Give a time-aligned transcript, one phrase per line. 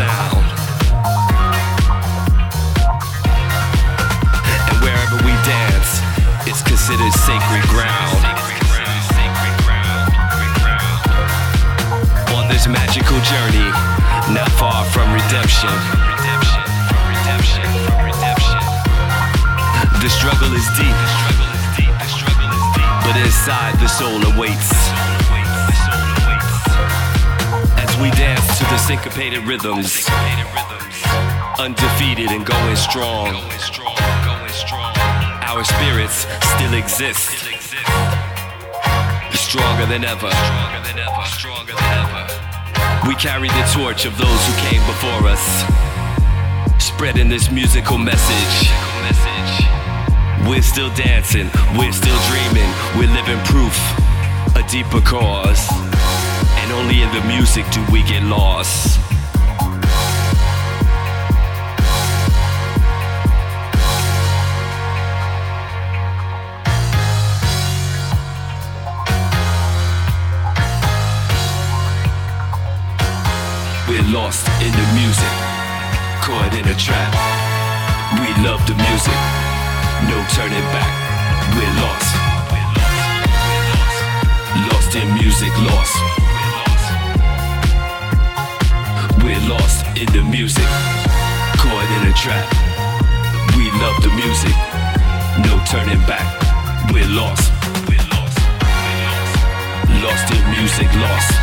[0.00, 0.46] sound.
[4.68, 5.90] And wherever we dance,
[6.48, 8.20] it's considered sacred ground.
[12.36, 13.68] On this magical journey,
[14.36, 15.74] not far from redemption.
[20.00, 20.98] The struggle is deep,
[23.04, 24.89] but inside the soul awaits.
[28.00, 30.08] We dance to the syncopated rhythms,
[31.58, 33.28] undefeated and going strong.
[35.44, 37.28] Our spirits still exist,
[39.32, 40.30] stronger than ever.
[43.06, 45.44] We carry the torch of those who came before us,
[46.82, 48.70] spreading this musical message.
[50.48, 53.76] We're still dancing, we're still dreaming, we're living proof,
[54.56, 55.68] a deeper cause.
[56.80, 58.98] Only in the music do we get lost.
[73.86, 75.34] We're lost in the music,
[76.24, 77.12] caught in a trap.
[78.20, 79.20] We love the music,
[80.08, 80.92] no turning back.
[81.54, 82.10] We're lost,
[84.72, 86.19] lost in music, lost.
[92.20, 92.52] Trap.
[93.56, 94.54] We love the music,
[95.46, 96.26] no turning back.
[96.92, 97.50] We're lost,
[100.02, 101.39] lost in music, lost.